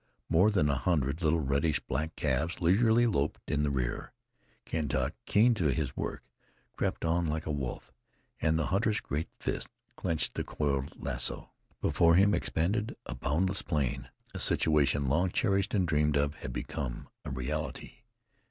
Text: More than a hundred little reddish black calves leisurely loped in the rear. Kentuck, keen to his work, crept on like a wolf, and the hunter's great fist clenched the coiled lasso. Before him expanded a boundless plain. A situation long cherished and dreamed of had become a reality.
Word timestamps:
More 0.29 0.49
than 0.49 0.67
a 0.67 0.73
hundred 0.79 1.21
little 1.21 1.41
reddish 1.41 1.79
black 1.79 2.15
calves 2.15 2.59
leisurely 2.59 3.05
loped 3.05 3.51
in 3.51 3.61
the 3.61 3.69
rear. 3.69 4.13
Kentuck, 4.65 5.13
keen 5.27 5.53
to 5.53 5.65
his 5.65 5.95
work, 5.95 6.23
crept 6.75 7.05
on 7.05 7.27
like 7.27 7.45
a 7.45 7.51
wolf, 7.51 7.91
and 8.41 8.57
the 8.57 8.65
hunter's 8.73 8.99
great 8.99 9.29
fist 9.39 9.67
clenched 9.95 10.33
the 10.33 10.43
coiled 10.43 10.99
lasso. 10.99 11.51
Before 11.81 12.15
him 12.15 12.33
expanded 12.33 12.95
a 13.05 13.13
boundless 13.13 13.61
plain. 13.61 14.09
A 14.33 14.39
situation 14.39 15.05
long 15.07 15.29
cherished 15.29 15.75
and 15.75 15.87
dreamed 15.87 16.17
of 16.17 16.33
had 16.37 16.51
become 16.51 17.07
a 17.23 17.29
reality. 17.29 17.97